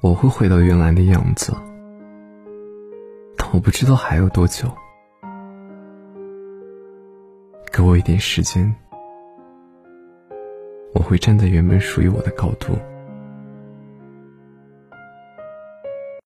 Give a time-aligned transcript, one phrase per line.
[0.00, 1.52] 我会回到原来的样子。
[3.36, 4.70] 但我不知道还有多久。
[7.72, 8.74] 给我一点时间。
[10.92, 12.72] 我会站在原本属于我的高度。